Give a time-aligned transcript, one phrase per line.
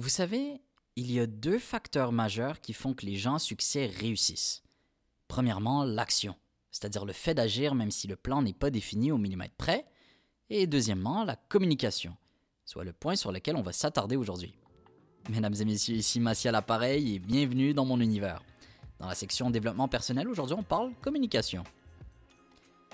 [0.00, 0.62] Vous savez,
[0.96, 4.62] il y a deux facteurs majeurs qui font que les gens à succès réussissent.
[5.28, 6.36] Premièrement, l'action,
[6.70, 9.84] c'est-à-dire le fait d'agir même si le plan n'est pas défini au millimètre près.
[10.48, 12.16] Et deuxièmement, la communication,
[12.64, 14.54] soit le point sur lequel on va s'attarder aujourd'hui.
[15.28, 18.42] Mesdames et messieurs, ici Massia l'appareil et bienvenue dans mon univers.
[19.00, 21.62] Dans la section développement personnel, aujourd'hui on parle communication.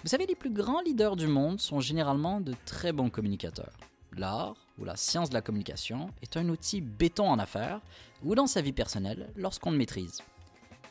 [0.03, 3.75] Vous savez, les plus grands leaders du monde sont généralement de très bons communicateurs.
[4.17, 7.81] L'art ou la science de la communication est un outil béton en affaires
[8.25, 10.21] ou dans sa vie personnelle lorsqu'on le maîtrise.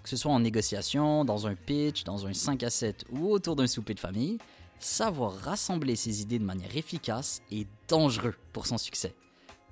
[0.04, 3.56] Que ce soit en négociation, dans un pitch, dans un 5 à 7 ou autour
[3.56, 4.38] d'un souper de famille,
[4.80, 9.16] savoir rassembler ses idées de manière efficace est dangereux pour son succès.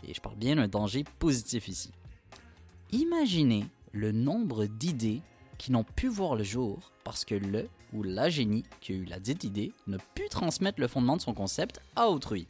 [0.07, 1.91] Et je parle bien d'un danger positif ici.
[2.91, 5.21] Imaginez le nombre d'idées
[5.59, 9.05] qui n'ont pu voir le jour parce que le ou la génie qui a eu
[9.05, 12.48] la dite idée n'a pu transmettre le fondement de son concept à autrui.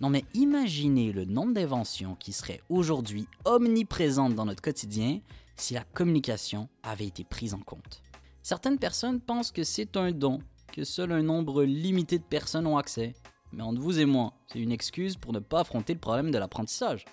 [0.00, 5.20] Non mais imaginez le nombre d'inventions qui seraient aujourd'hui omniprésentes dans notre quotidien
[5.56, 8.02] si la communication avait été prise en compte.
[8.42, 10.38] Certaines personnes pensent que c'est un don,
[10.72, 13.14] que seul un nombre limité de personnes ont accès.
[13.52, 16.38] Mais entre vous et moi, c'est une excuse pour ne pas affronter le problème de
[16.38, 17.04] l'apprentissage.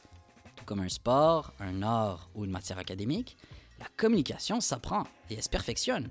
[0.55, 3.35] Tout comme un sport, un art ou une matière académique,
[3.79, 6.09] la communication s'apprend et elle se perfectionne.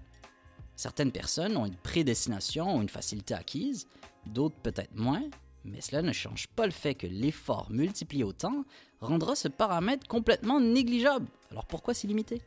[0.77, 3.87] Certaines personnes ont une prédestination ou une facilité acquise,
[4.27, 5.23] d'autres peut-être moins,
[5.65, 8.65] mais cela ne change pas le fait que l'effort multiplié au temps
[9.01, 11.27] rendra ce paramètre complètement négligeable.
[11.51, 12.43] Alors pourquoi s'y limiter?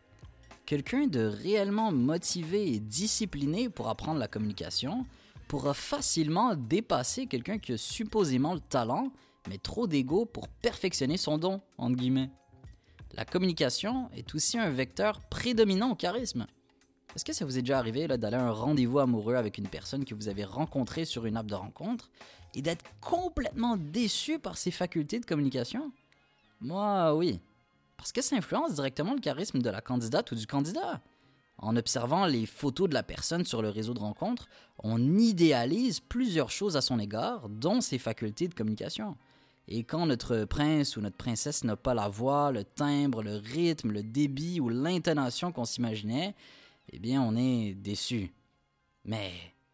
[0.66, 5.06] Quelqu'un de réellement motivé et discipliné pour apprendre la communication
[5.48, 9.12] pourra facilement dépasser quelqu'un qui a supposément le talent,
[9.50, 11.62] mais trop d'ego pour perfectionner son don.
[13.14, 16.48] La communication est aussi un vecteur prédominant au charisme.
[17.16, 20.06] Est-ce que ça vous est déjà arrivé d'aller à un rendez-vous amoureux avec une personne
[20.06, 22.10] que vous avez rencontrée sur une app de rencontre
[22.54, 25.92] et d'être complètement déçu par ses facultés de communication?
[26.62, 27.40] Moi, oui.
[27.98, 31.02] Parce que ça influence directement le charisme de la candidate ou du candidat.
[31.60, 34.48] En observant les photos de la personne sur le réseau de rencontre,
[34.84, 39.16] on idéalise plusieurs choses à son égard, dont ses facultés de communication.
[39.68, 43.92] Et quand notre prince ou notre princesse n'a pas la voix, le timbre, le rythme,
[43.92, 46.36] le débit ou l'intonation qu'on s'imaginait,
[46.92, 48.34] eh bien on est déçu.
[49.06, 49.32] Mais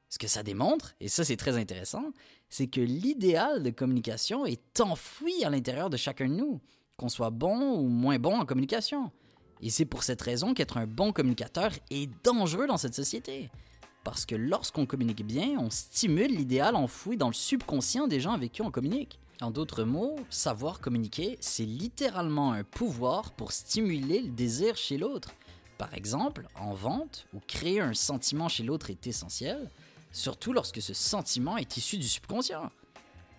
[0.09, 2.11] ce que ça démontre, et ça c'est très intéressant,
[2.49, 6.61] c'est que l'idéal de communication est enfoui à l'intérieur de chacun de nous
[6.97, 9.11] qu'on soit bon ou moins bon en communication.
[9.61, 13.49] Et c'est pour cette raison qu'être un bon communicateur est dangereux dans cette société.
[14.03, 18.51] Parce que lorsqu'on communique bien, on stimule l'idéal enfoui dans le subconscient des gens avec
[18.51, 19.19] qui on communique.
[19.41, 25.29] En d'autres mots, savoir communiquer, c'est littéralement un pouvoir pour stimuler le désir chez l'autre.
[25.77, 29.69] Par exemple, en vente, où créer un sentiment chez l'autre est essentiel,
[30.11, 32.71] surtout lorsque ce sentiment est issu du subconscient.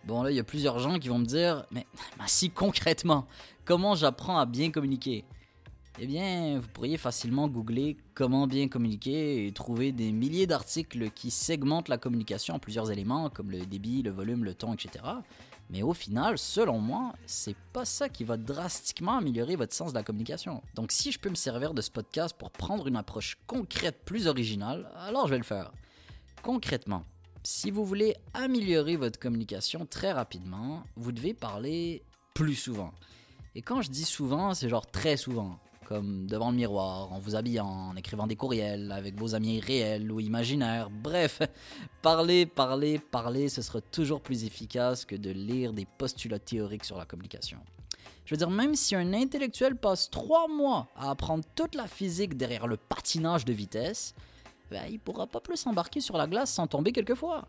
[0.04, 1.86] Bon, là, il y a plusieurs gens qui vont me dire, mais,
[2.26, 3.26] si concrètement,
[3.64, 5.24] comment j'apprends à bien communiquer?
[6.00, 11.30] Eh bien, vous pourriez facilement googler comment bien communiquer et trouver des milliers d'articles qui
[11.30, 15.04] segmentent la communication en plusieurs éléments, comme le débit, le volume, le ton, etc.
[15.70, 19.98] Mais au final, selon moi, c'est pas ça qui va drastiquement améliorer votre sens de
[19.98, 20.62] la communication.
[20.74, 24.26] Donc si je peux me servir de ce podcast pour prendre une approche concrète plus
[24.26, 25.72] originale, alors je vais le faire.
[26.42, 27.04] Concrètement,
[27.42, 32.02] si vous voulez améliorer votre communication très rapidement, vous devez parler
[32.34, 32.92] plus souvent.
[33.54, 37.36] Et quand je dis souvent, c'est genre très souvent, comme devant le miroir, en vous
[37.36, 40.90] habillant, en écrivant des courriels avec vos amis réels ou imaginaires.
[40.90, 41.40] Bref,
[42.02, 46.98] parler, parler, parler, ce sera toujours plus efficace que de lire des postulats théoriques sur
[46.98, 47.58] la communication.
[48.24, 52.36] Je veux dire, même si un intellectuel passe trois mois à apprendre toute la physique
[52.36, 54.14] derrière le patinage de vitesse,
[54.70, 57.46] ben, il pourra pas plus s'embarquer sur la glace sans tomber quelquefois.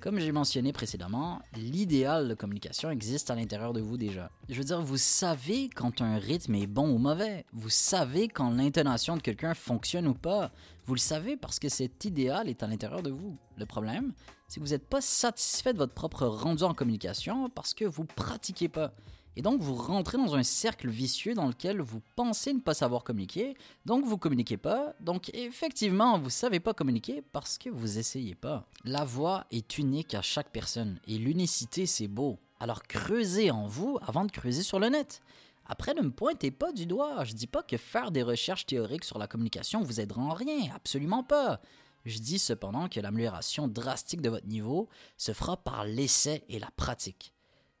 [0.00, 4.30] Comme j'ai mentionné précédemment, l'idéal de communication existe à l'intérieur de vous déjà.
[4.48, 7.44] Je veux dire, vous savez quand un rythme est bon ou mauvais.
[7.52, 10.52] Vous savez quand l'intonation de quelqu'un fonctionne ou pas.
[10.86, 13.36] Vous le savez parce que cet idéal est à l'intérieur de vous.
[13.56, 14.12] Le problème,
[14.46, 18.04] c'est que vous n'êtes pas satisfait de votre propre rendu en communication parce que vous
[18.04, 18.92] pratiquez pas.
[19.38, 23.04] Et donc, vous rentrez dans un cercle vicieux dans lequel vous pensez ne pas savoir
[23.04, 28.34] communiquer, donc vous communiquez pas, donc effectivement, vous savez pas communiquer parce que vous essayez
[28.34, 28.66] pas.
[28.84, 32.40] La voix est unique à chaque personne, et l'unicité, c'est beau.
[32.58, 35.22] Alors creusez en vous avant de creuser sur le net.
[35.66, 37.22] Après, ne me pointez pas du doigt.
[37.22, 40.72] Je dis pas que faire des recherches théoriques sur la communication vous aidera en rien,
[40.74, 41.60] absolument pas.
[42.04, 46.72] Je dis cependant que l'amélioration drastique de votre niveau se fera par l'essai et la
[46.76, 47.32] pratique.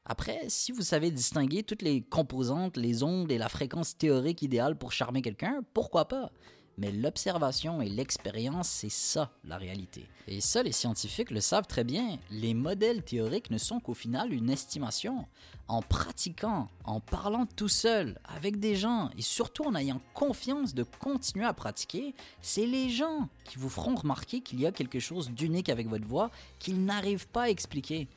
[0.08, 4.76] Après, si vous savez distinguer toutes les composantes, les ondes et la fréquence théorique idéale
[4.76, 6.30] pour charmer quelqu'un, pourquoi pas?
[6.78, 10.06] mais l'observation et l'expérience, c'est ça la réalité.
[10.28, 12.18] Et ça, les scientifiques le savent très bien.
[12.30, 15.26] Les modèles théoriques ne sont qu'au final une estimation.
[15.66, 20.84] En pratiquant, en parlant tout seul, avec des gens, et surtout en ayant confiance de
[20.84, 25.30] continuer à pratiquer, c'est les gens qui vous feront remarquer qu'il y a quelque chose
[25.30, 28.08] d'unique avec votre voix qu'ils n'arrivent pas à expliquer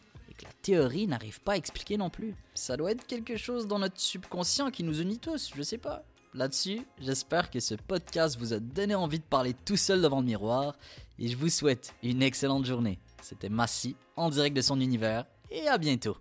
[0.44, 2.36] la théorie n'arrive pas à expliquer non plus.
[2.54, 6.04] Ça doit être quelque chose dans notre subconscient qui nous unit tous, je sais pas.
[6.34, 10.26] Là-dessus, j'espère que ce podcast vous a donné envie de parler tout seul devant le
[10.26, 10.78] miroir
[11.20, 13.00] et je vous souhaite une excellente journée.
[13.22, 16.18] C'était Massy en direct de son univers et à bientôt.